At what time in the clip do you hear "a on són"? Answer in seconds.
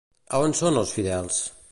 0.37-0.79